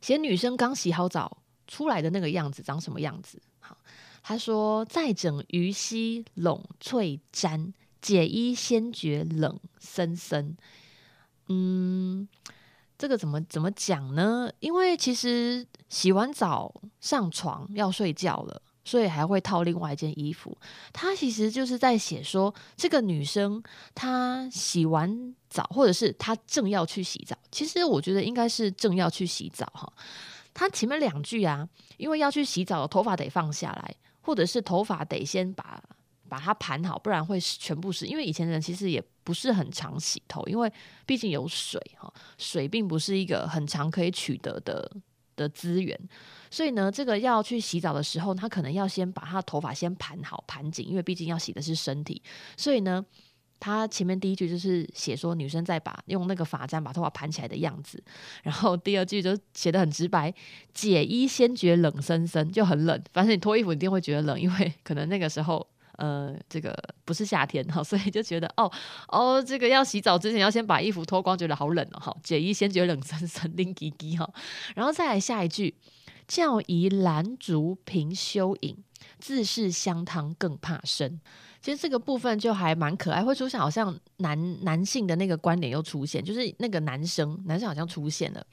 [0.00, 3.42] 写女生刚洗好澡出来的那个样子长什么样子？
[4.22, 10.56] 他说：“再整鱼溪拢翠沾，解衣先觉冷森森。”
[11.48, 12.28] 嗯，
[12.96, 14.50] 这个怎么怎么讲呢？
[14.60, 20.56] 因为其实洗完澡上床要睡觉了，所以还会套另外一件衣服。
[20.92, 23.60] 他其实就是在写说，这个女生
[23.94, 27.36] 她洗完澡，或者是她正要去洗澡。
[27.50, 29.92] 其实我觉得应该是正要去洗澡哈。
[30.52, 35.82] 他前面两句啊，因为要去洗澡，头发得放下来，或者是头发得先把
[36.28, 38.06] 把它盘好，不然会全部湿。
[38.06, 40.72] 因为以前人其实也不是很常洗头，因为
[41.04, 44.90] 毕竟有水哈，水并不是一个很常可以取得的
[45.36, 45.98] 的资源，
[46.50, 52.22] 所以呢，这个要去洗澡的时候，他可能要先把他的头发先盘好盘紧，因为毕竟要洗的是身体，
[52.56, 53.04] 所以呢。
[53.60, 58.02] 他前面第一句就是写说女生在把用那个发簪把头发盘起来的样子，
[58.42, 60.34] 然后第二句就写得很直白，
[60.72, 63.00] 解衣先觉冷森森，就很冷。
[63.12, 65.64] 反正你脱衣服一定会觉得冷，因为 可能那个时候
[65.98, 68.72] 呃这个不是夏天哈，所以就觉得哦
[69.08, 72.16] 哦这个要洗澡之前要先把衣服脱光，觉得好冷哦哈。
[72.22, 74.26] 解衣先觉冷森森，冷滴滴哈。
[74.74, 75.74] 然后再来下一句，
[76.26, 78.78] 教宜兰竹平修影，
[79.18, 81.20] 自是香汤更怕生。
[81.62, 88.44] 其实这个部分就还蛮可爱，会出现好像男男性的那个观点又出现，就是那个男生男生好像出现了。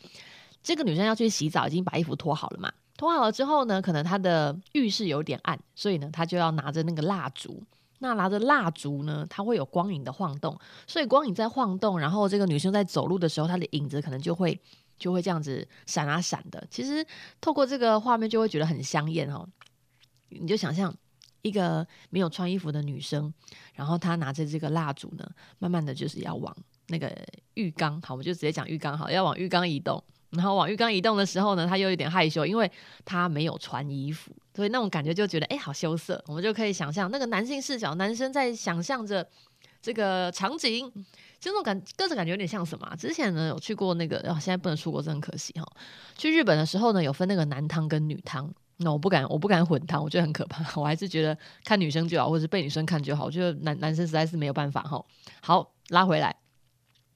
[0.62, 2.70] 这个女生要去洗澡，已经把衣服脱好了嘛？
[2.98, 7.64] 脱好了之后呢，可能她的浴室有点暗，所以呢，她就要拿着那个蜡烛。
[8.00, 14.60] 那拿着蜡烛呢，它会有光影的晃动，所以光影在晃动，然后这个女生在走路的时候，她的影子可能就会
[15.00, 16.68] 就会这样子闪啊闪的。
[16.70, 17.06] 其实
[17.40, 19.48] 透过这个画面，就会觉得很香艳哦。
[20.28, 20.94] 你就想象。
[21.42, 23.34] 一个没有穿衣服的女生，
[23.74, 26.56] 然后她拿着这个蜡烛呢，慢慢的就是要往
[26.88, 27.16] 那个
[27.54, 30.04] 浴缸，好，我们就直接讲浴缸好，要往浴缸移动。
[30.32, 32.70] 然后往浴缸移动的时候呢，她又有点害羞，因为
[33.06, 36.22] 她没有穿衣服，所以那种感觉就觉得哎，好羞涩。
[36.28, 39.26] 我们就可以想象那个男性视角，男生在想象着
[39.82, 40.92] 这个场景，
[41.40, 42.94] 就那种感，个人感觉有点像什么？
[42.98, 45.66] 之前呢有去过那个，然后现在不能出国，真很可惜哈。
[46.18, 48.54] 去日本的时候呢，有分那个男汤跟女汤。
[48.78, 50.64] 那我不敢，我不敢混汤，我觉得很可怕。
[50.80, 53.26] 我还是觉得看女生就好，或者是被女生看就好。
[53.26, 55.04] 我觉得男男生实在是没有办法哈。
[55.42, 56.36] 好，拉回来，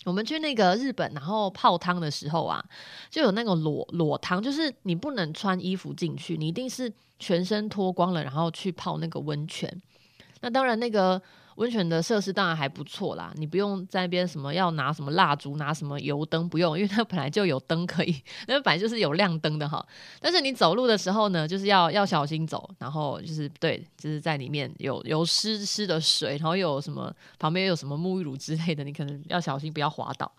[0.06, 2.64] 我们去那个日本，然后泡汤的时候啊，
[3.10, 9.82] 就有那个裸裸汤，就是你不能穿衣服进去，你一定是全身脱光了，然后去泡那个温泉。
[10.42, 11.22] 那当然那个。
[11.56, 19.86] 温泉的设施当然还不错啦，你不用在那边什么要拿什么蜡烛、拿什么油灯，不用，因为它本来就有灯可以，那本来就是有亮灯的哈。
[20.20, 30.32] 但是你走路的时候呢，就是要要小心走，然后就是对，就是在里面有有湿湿的水，然后有什么旁边有什么沐浴乳之类的，你可能要小心不要滑倒。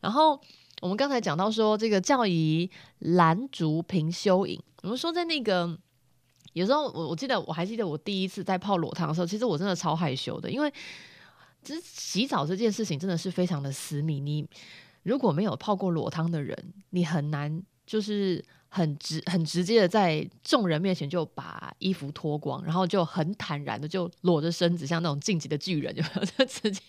[0.00, 0.40] 然后
[0.80, 5.76] 我们刚才讲到说这个叫宜兰竹平修影，我们说在那个。
[6.54, 10.72] 有时候我我记得我还记得我第一次在泡裸汤的时候，其实我真的超害羞的，因为
[11.62, 14.18] 其实洗澡这件事情真的是非常的私密。
[14.18, 14.48] 你
[15.02, 16.56] 如果没有泡过裸汤的人，
[16.90, 18.42] 你很难就是。
[18.76, 26.80] 很直很直接的在众人面前就把衣服脱光，然后就很坦然的就裸着身子，像那种晋级的巨人， 就就直接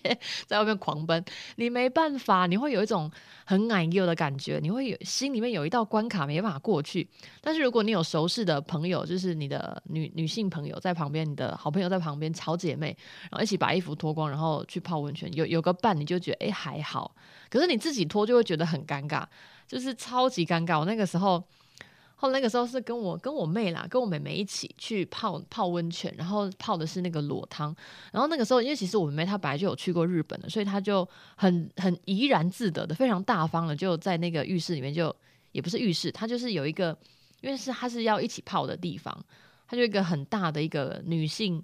[0.48, 1.24] 在外面狂奔。
[1.58, 3.12] 你没办法，你会有一种
[3.46, 7.08] 很难受的感觉，你会有心里面有一道关卡没办法过去。
[7.40, 12.98] 但是如果你有熟识的朋友，就是你的女女性朋友在旁边，你的好朋友在旁边，好姐妹，
[13.30, 17.16] 然后一起把衣服脱光，然后去泡温泉，有有个伴，你就觉得哎还好。
[17.48, 19.24] 可是你自己脱就会觉得很尴尬，
[19.68, 20.80] 就是超级尴尬。
[20.80, 21.44] 我那个时候。
[22.26, 27.76] 后那个时候是跟我跟我妹啦，跟我妹妹一起去泡泡温泉，然后泡的是那个裸汤。
[28.12, 35.16] 然后那个时候，因为其实我妹妹她本来就有去过日本的，所以她就很很怡然自得的，非常大方的，就在那个浴室里面就
[35.52, 36.98] 也不是浴室，她就是有一个，
[37.42, 39.16] 因为是她是要一起泡的地方，
[39.68, 41.64] 她就一个很大的一个女性。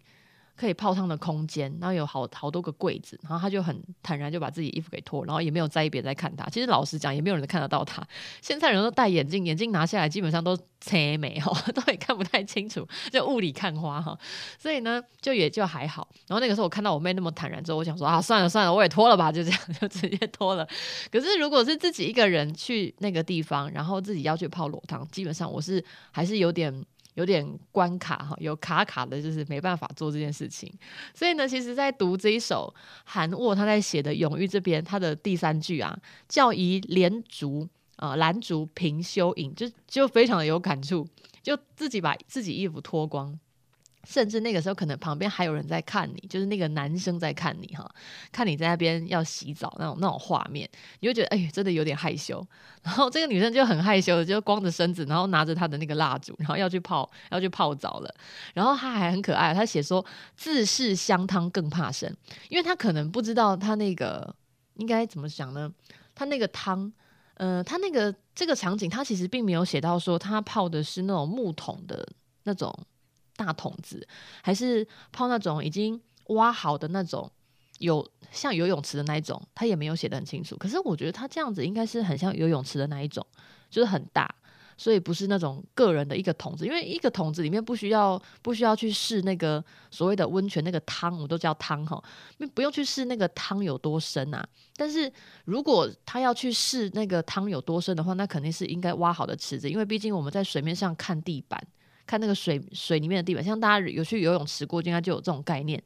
[0.62, 6.48] 可以泡汤的空间，然后有好好多个柜子，然后他就很坦然就把自己衣服给脱，然后也没有在意别人在看他。
[6.50, 8.08] 其实老实讲，也没有人看得到他。
[8.44, 14.16] 现在人都戴眼镜，眼镜拿下来基本上都切眉哈， 都也看不太清楚，就雾里看花哈。
[14.60, 16.08] 所以呢，就也就还好。
[16.28, 20.68] 然后那个时候我看到我妹那么坦然之后，我想说啊，算了算了，我也脱了吧，就这样 就直接脱了。
[21.12, 26.86] 可是如果是自己一个人去那个地方，然后自己要去泡裸汤，基本上我是还是有点。
[27.16, 30.72] 有点关卡哈，有卡卡的，就是没办法做这件事情。
[31.14, 35.98] 所以呢，其实，在读这一首韩沃他在写的《咏玉》这边，他的第三句啊，
[36.28, 41.08] 叫宜莲竹啊，兰竹平修影，就就非常的有感触，
[41.44, 43.38] 就自己把自己衣服脱光。
[44.04, 47.90] 甚至那个时候，可能旁边还有人在看你，就是那个男生在看你哈，
[48.32, 50.68] 看你在那边要洗澡那种那种画面，
[51.00, 52.46] 你就觉得哎，真的有点害羞。
[52.82, 58.12] 然后这个女生就很害羞，就光着身子，然后拿着她的那个蜡烛，然后要去泡要去泡澡了。
[58.56, 60.04] 然后她还很可爱，她写说
[60.36, 62.12] 自是香汤更怕生，
[62.50, 64.36] 因为她可能不知道她那个
[64.78, 65.72] 应该怎么想呢？
[66.16, 66.92] 她那个汤，
[67.36, 72.08] 呃，她那个这个场景，她其实并没有写到说她泡的是那种木桶的
[72.46, 72.76] 那种。
[73.42, 74.08] 大桶子，
[74.44, 77.30] 还是泡那种已经挖好的那种
[77.80, 80.56] 有像游泳池的那一种，他也没有写得很清楚。
[80.58, 83.26] 可是我觉得他这样子应该是很像游泳池的那一种，
[83.70, 84.34] 就是很大。
[84.78, 92.04] 所以不是那种个人的一个桶子，因为一个桶子里面不需要不需要去试那个所谓的温泉那个汤，我们都叫汤哈，
[92.56, 94.44] 不用去试那个汤有多深啊。
[94.76, 95.12] 但是
[95.46, 101.62] 如果他要去试那个汤有多深的话，那肯定是应该挖好的池子，因为毕竟我们在水面上看地板，
[102.12, 105.82] 看那个水水里面的地板，像大家有去游泳池过，应该就有这种概念。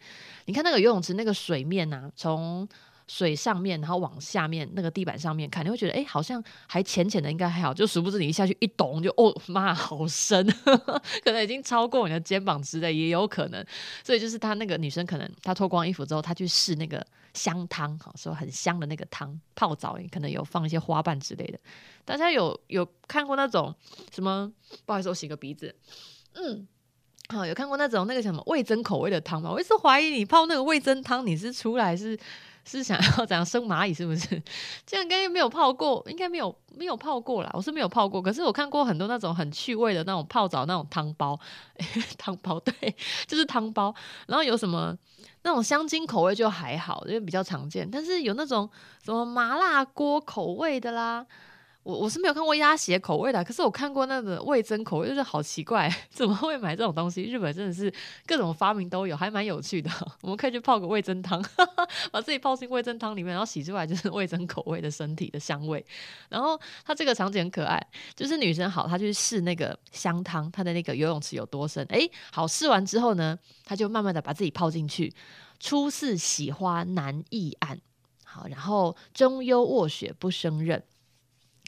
[0.46, 2.68] 你看那个游泳池那个水面啊，从
[3.08, 7.72] 水上面，然后往下面那个地板上面看，你会觉得哎，好像还浅浅的，应该还好。
[7.72, 10.44] 就殊不知你一下去一咚，就哦妈，好深，
[11.24, 13.64] 可能已经超过你的肩膀之类，也有可能。
[14.04, 21.60] 所以就是她那个女生，可能她脱光衣服之后，她去试那个香汤，好说很香的那个汤泡澡，可能有放一些花瓣之类的。
[22.06, 23.72] 大家有有看过那种
[24.12, 24.52] 什么？
[24.88, 25.76] 不好意思，我洗个鼻子。
[26.36, 26.68] 嗯，
[27.30, 29.50] 好，有看过那种那个什么味噌口味的汤吗？
[29.52, 32.18] 我一直怀疑你泡那个味噌汤，你是出来是。
[32.68, 33.94] 是想要怎样生蚂蚁？
[33.94, 34.42] 是不是？
[34.88, 37.52] 这样应该没有泡过，应该没有没有泡过啦。
[37.54, 41.40] 我是没有泡过，可是我看过很多那种很趣味的那种泡澡那种汤包，
[42.18, 42.74] 汤包对，
[43.28, 43.94] 就是汤包。
[44.26, 44.98] 然后有什么
[45.44, 47.88] 那种香精口味就还好，因为比较常见。
[47.88, 48.68] 但是有那种
[49.04, 51.24] 什么麻辣锅口味的啦。
[51.86, 57.22] 我我是没有看过鸭血口味的，可是我看过那个味噌口味，就是好奇怪， 怎么会买这种东西？
[57.26, 57.94] 日本真的是
[58.26, 59.92] 各种发明都有，还蛮有趣的。
[60.22, 61.40] 我们可以去泡个味噌汤，
[62.12, 65.86] 把自己泡进味噌汤里面，然后洗出来就是味噌口味的身体的香味。
[66.28, 67.80] 然后它这个场景很可爱，
[68.16, 71.86] 就是女生好，她去试那个香汤，她的那个游泳池有多深？
[71.90, 75.14] 诶，好，试完之后呢，她就慢慢的把自己泡进去。
[75.60, 77.80] 初试洗花难易岸，
[78.24, 80.84] 好，然后中幽卧雪不胜任。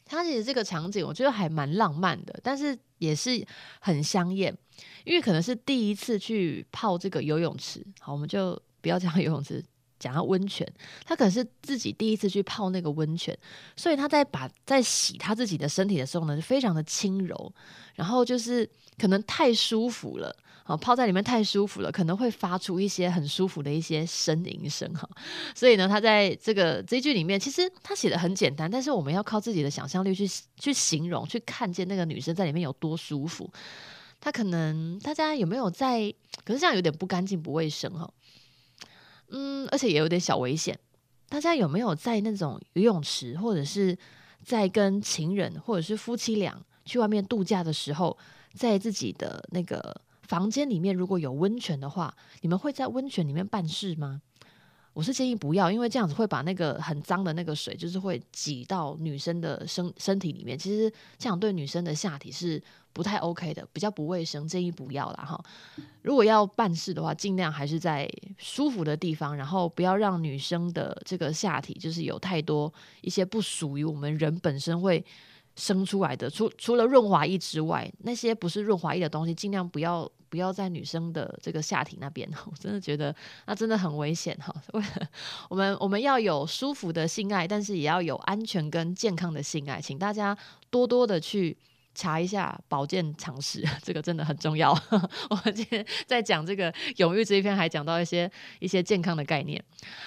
[0.07, 3.45] 他其实这个场景我觉得还蛮浪漫的，但是也是
[3.79, 4.55] 很香艳，
[5.03, 7.85] 因为可能是第一次去泡这个游泳池。
[7.99, 9.63] 好，我们就不要讲 游泳池，
[9.99, 10.67] 讲到温泉。
[11.05, 13.37] 他可能是自己第一次去泡那个温泉，
[13.75, 17.53] 所以他在把在洗他自己的身体的时候呢，就非常的轻柔，
[17.95, 20.35] 然后就是可能太舒服了。
[20.67, 25.09] 啊，泡在里面太舒服了，可能会发出一些很舒服的一些呻吟声哈。
[25.55, 30.27] 所以呢，他在这个这一句里面，其实他写的很简单，但是我们要靠自己的想象力去
[30.57, 33.49] 去形容，去看见那个女生在里面有多舒服。
[34.19, 36.13] 他可能大家有没有在？
[36.43, 38.11] 可是这样有点不干净、不卫生哈。
[39.29, 40.77] 嗯，而且也有点小危险。
[41.29, 43.97] 大家有没有在那种游泳池，或者是
[44.43, 48.17] 在跟情人或者是夫妻俩去外面度假的时候，
[48.53, 50.01] 在自己的那个。
[50.27, 54.21] 房间里面如果有温泉的话，你们会在温泉里面办事吗？
[54.93, 60.57] 我是建议不要，因为这样子会把那个很脏的那个水，就是会挤到女生的身身体里面。
[60.57, 62.59] 其实这样对女生的下体是
[62.93, 65.39] 不太 OK 的，比较不卫生，建议不要啦哈。
[66.01, 68.09] 如果要办事的话，尽量还是在
[68.39, 75.05] 舒服的地方，然后不要让女生的这个下体就是有太多一些不属于我们人本身会。
[75.57, 82.29] 生出来的，除除了润滑液之外，那些不是润滑液的东西，尽量不要不要在女生的这个下体那边。
[82.49, 83.13] 我真的觉得
[83.45, 84.55] 那真的很危险哈。
[84.71, 84.83] 为
[85.49, 90.37] 我们我们要有舒服的性爱，但是也要有安全跟健康的性爱，请大家
[90.69, 91.57] 多多的去。
[91.97, 94.71] 查一下保健常识， 这个真的很重要。
[95.31, 99.61] 我们今天在讲这个永浴这一篇，还讲到一些一些健康的概念。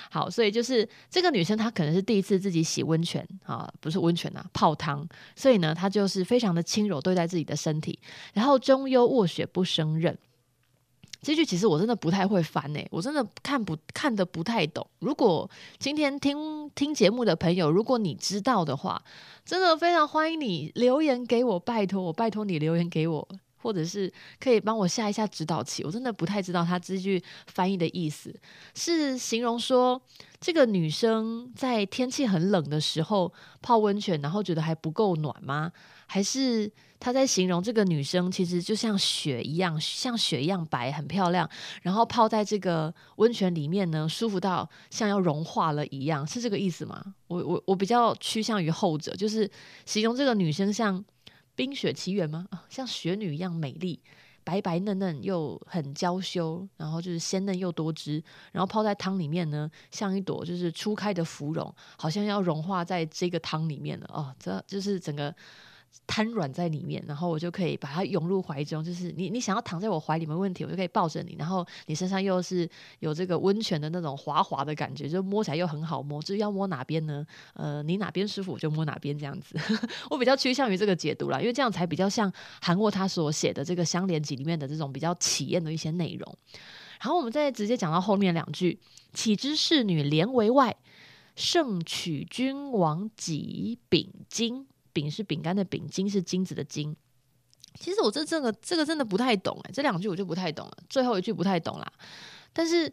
[0.08, 5.04] 好，所以就是这个女生她可能是第一次自己洗温泉啊，不是温泉啊，泡汤。
[5.34, 7.98] 所以呢，她就是非常的轻柔对待自己的身体，
[8.32, 10.16] 然后中幽卧雪不生任。
[11.22, 14.86] 这句其实我真的不太会翻诶，我真的看不看得不太懂。
[15.00, 19.02] 如果今天听听节目的朋友，如果你知道的话，
[19.44, 23.28] 真的非常欢迎你留言给我，拜托我，拜托你留言给我，
[23.58, 25.84] 或者是可以帮我下一下指导棋。
[25.84, 28.34] 我真的不太知道他这句翻译的意思，
[28.74, 30.00] 是形容说
[30.40, 33.30] 这个女生在天气很冷的时候
[33.60, 35.70] 泡温泉，然后觉得还不够暖吗？
[36.06, 36.72] 还是？
[37.00, 41.48] 他在形容这个女生，其实就像雪一样，像雪一样白，很漂亮。
[41.80, 47.14] 然后泡在这个温泉里面呢，舒服到像要融化了一样，是这个意思吗？
[47.28, 49.50] 我我我比较趋向于后者，就是
[49.86, 51.02] 形容这个女生像
[51.54, 52.46] 《冰雪奇缘》吗？
[52.68, 53.98] 像雪女一样美丽，
[54.44, 58.22] 白白嫩嫩又很娇羞，然后就是鲜嫩又多汁。
[58.52, 64.06] 然后泡在汤里面呢，像一朵就是初开的芙蓉，好像要融化在这个汤里面了。
[64.12, 65.34] 哦，这就是整个。
[66.06, 68.82] 瘫软在里面，然后我就可以把它拥入怀中。
[68.82, 71.36] 就是你，你想要躺在我怀里没问题，我就可以抱着你。
[71.38, 72.68] 然后你身上又是
[72.98, 76.20] 有这个温泉的那种滑滑的感觉，就摸起来又很好摸。
[76.20, 77.24] 就是要摸哪边呢？
[77.54, 79.56] 呃，你哪边舒服我就摸哪边，这样子。
[80.10, 86.36] 我比较趋向于这个解读啦，因为这样才比较像韩沃他所写的这个乡联集里面的这种比较体验的一些内容。
[87.00, 88.78] 然后我们再直接讲到后面两句：
[89.12, 90.76] 岂知侍女怜为外，
[91.34, 94.66] 胜取君王几秉金。
[94.92, 96.96] 饼是饼干的饼，金是金子的金。
[97.78, 101.92] 其实我这这个这个真的不太懂哎，这两句我就不太懂了，最后一句不太懂啦。
[102.52, 102.92] 但是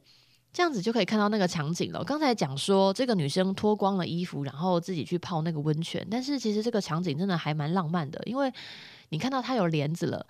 [0.53, 2.03] 这样子就可以看到那个场景了。
[2.03, 8.53] 刚才讲说这个女生脱光了衣服，然后自己去泡那个温泉，但是其实这个场景真的还蛮浪漫的，因为
[9.09, 10.25] 你看到她有帘子了，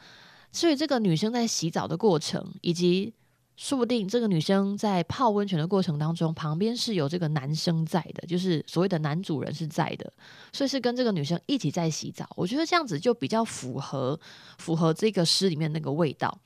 [0.51, 3.13] 所以这个女生在洗澡的过程以及。
[3.57, 10.13] 说不定这个女生在泡温泉的过程当中，旁边是有这个男生在的，就是所谓的男主人是在的，
[10.53, 12.29] 所以是跟这个女生一起在洗澡。
[12.35, 14.17] 我觉得这样子就比较符合
[14.59, 16.39] 符合这个诗里面那个味道，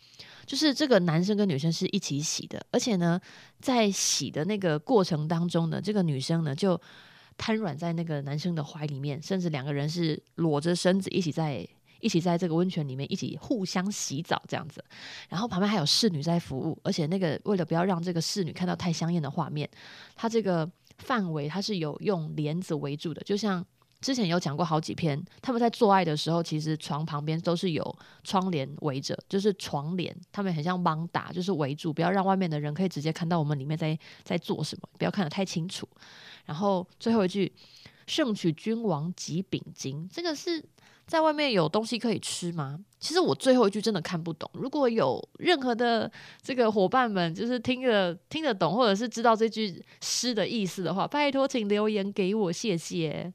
[0.45, 3.20] 就是这个男生跟女生是一起洗的，而且呢，
[3.59, 6.80] 在洗的那个过程当中呢，这个女生呢就
[7.38, 11.68] 瘫软在那个男生的怀里面，甚至两个人是裸着身子一起在。
[12.02, 14.84] 一起在这个温泉里面一起互相洗澡这样子，
[15.30, 19.70] 然后旁边还有侍女在服务，而且那个为了不要让这个侍女看到太香艳的画面，
[20.16, 23.66] 它这个范围它是有用帘子围住的，就像
[24.02, 35.88] 之前有讲过好几篇，他们在做爱的时候，其实床旁边都是有窗帘围着，就是床帘，他们很像盲打，就是围住，不要让外面的人可以直接看到我们里面在在做什么，不要看得太清楚。
[36.45, 37.54] 然后最后一句，
[38.08, 40.64] 胜取君王几秉金，这个是。
[41.08, 42.80] 在外面有东西可以吃吗？
[42.99, 44.49] 其实我最后一句真的看不懂。
[44.54, 46.10] 如果有任何的
[46.41, 53.34] 这个伙伴们，就是听得听得懂，或者是知道这句诗的意思的话，拜托请留言给我，谢谢。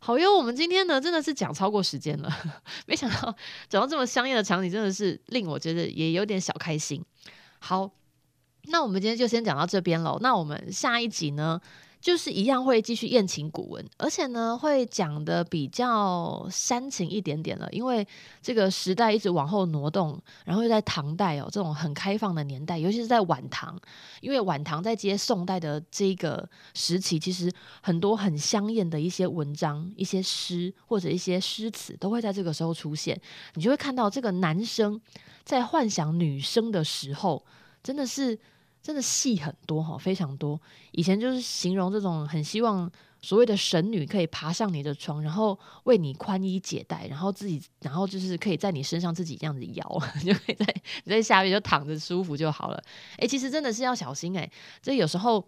[0.00, 2.30] 好哟，我们今天呢真的是讲超过时间了，
[2.86, 3.34] 没想到
[3.70, 7.02] 讲到这么香艳的场景，真的是令我觉得也有点小开心。
[7.60, 7.90] 好，
[8.64, 10.18] 那我们今天就先讲到这边喽。
[10.20, 11.58] 那我们下一集呢？
[12.04, 18.06] 就是一样会继续艳情古文，而且呢会讲的比较煽情一点点了，因为
[18.42, 23.74] 这个时代一直往后挪动，然后又在唐代哦这种很开放的年代，尤其是在晚唐，
[24.20, 27.50] 因为晚唐在接宋代的这个时期，其实
[27.80, 33.18] 很多很香艳的一些文章、一些诗或者一些诗词都会在这个时候出现，
[33.54, 35.00] 你就会看到这个男生
[35.42, 37.42] 在幻想女生的时候，
[37.82, 38.38] 真的是。
[38.84, 40.60] 真的戏很多哈，非常多。
[40.92, 42.88] 以前就是形容这种很希望
[43.22, 49.82] 所谓的神女可以爬上你的床，然后为你宽衣解带，然后自己，然后就是可以在你身上自己这样子摇，
[50.22, 50.66] 就可以在
[51.04, 52.84] 你在下面就躺着舒服就好了。
[53.16, 55.42] 诶，其实真的是要小心诶，这有时候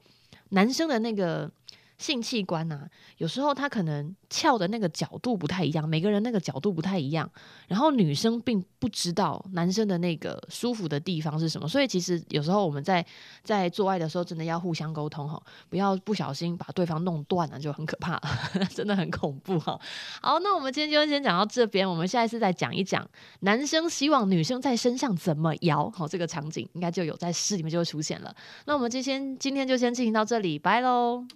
[0.48, 1.50] 男生的那个。
[1.98, 2.86] 性器官呐、
[3.18, 7.30] 有时候他可能翘的那个角度不太一样，每个人那个角度不太一样。
[7.68, 13.04] 然后女生并不知道男生的那个舒服的地方是什么，所以其实有时候我们在
[13.42, 18.20] 在做爱的时候，真的要互相沟通哈，不要不小心把对方弄断了，就很可怕，
[18.74, 19.80] 真的很恐怖哈。
[20.20, 23.08] 好，那我们今天就先讲到这边，我们下一次再讲一讲
[23.40, 28.34] 男生希望女生在身上怎么摇，好，这个场景应该就有在诗里面就会出现了。
[28.66, 31.24] 那我们就先今天就先进行到这里，拜喽。